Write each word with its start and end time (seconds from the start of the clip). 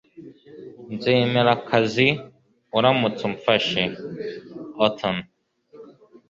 nzemera 0.95 1.49
akazi, 1.57 2.07
uramutse 2.77 3.21
umfashe. 3.29 3.81
(autuno 4.85 5.23